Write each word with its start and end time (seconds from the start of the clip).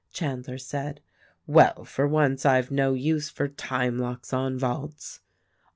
Chandler 0.11 0.57
said, 0.57 0.99
"Well, 1.45 1.85
for 1.85 2.07
once, 2.07 2.43
I've 2.43 2.71
no 2.71 2.93
use 2.95 3.29
for 3.29 3.47
time 3.47 3.99
locks 3.99 4.33
on 4.33 4.57
vaults." 4.57 5.19